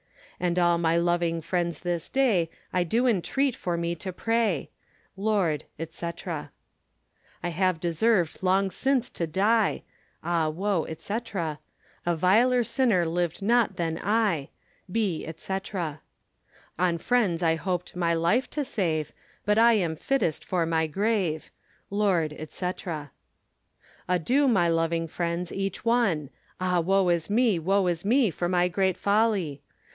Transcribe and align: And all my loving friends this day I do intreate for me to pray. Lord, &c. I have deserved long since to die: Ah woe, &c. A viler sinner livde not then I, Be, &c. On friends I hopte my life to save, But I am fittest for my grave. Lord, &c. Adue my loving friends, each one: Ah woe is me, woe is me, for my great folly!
And 0.39 0.57
all 0.57 0.79
my 0.79 0.97
loving 0.97 1.39
friends 1.41 1.81
this 1.81 2.09
day 2.09 2.49
I 2.73 2.83
do 2.83 3.05
intreate 3.07 3.55
for 3.55 3.77
me 3.77 3.93
to 3.97 4.11
pray. 4.11 4.71
Lord, 5.15 5.65
&c. 5.87 6.09
I 7.43 7.49
have 7.49 7.79
deserved 7.79 8.39
long 8.41 8.71
since 8.71 9.11
to 9.11 9.27
die: 9.27 9.83
Ah 10.23 10.49
woe, 10.49 10.87
&c. 10.97 11.13
A 11.13 12.15
viler 12.15 12.63
sinner 12.63 13.05
livde 13.05 13.43
not 13.43 13.75
then 13.75 13.99
I, 14.01 14.49
Be, 14.91 15.31
&c. 15.37 15.59
On 16.79 16.97
friends 16.97 17.43
I 17.43 17.55
hopte 17.55 17.95
my 17.95 18.15
life 18.15 18.49
to 18.49 18.65
save, 18.65 19.11
But 19.45 19.59
I 19.59 19.73
am 19.73 19.95
fittest 19.95 20.43
for 20.43 20.65
my 20.65 20.87
grave. 20.87 21.51
Lord, 21.91 22.35
&c. 22.49 22.71
Adue 24.09 24.47
my 24.49 24.67
loving 24.67 25.07
friends, 25.07 25.51
each 25.53 25.85
one: 25.85 26.31
Ah 26.59 26.79
woe 26.79 27.09
is 27.09 27.29
me, 27.29 27.59
woe 27.59 27.85
is 27.85 28.03
me, 28.03 28.31
for 28.31 28.49
my 28.49 28.67
great 28.67 28.97
folly! 28.97 29.61